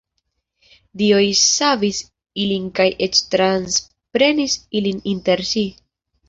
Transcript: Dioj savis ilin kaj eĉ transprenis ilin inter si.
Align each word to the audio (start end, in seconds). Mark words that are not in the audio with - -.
Dioj 1.01 1.27
savis 1.39 1.99
ilin 2.45 2.65
kaj 2.79 2.87
eĉ 3.09 3.21
transprenis 3.35 4.57
ilin 4.81 5.05
inter 5.15 5.47
si. 5.53 5.67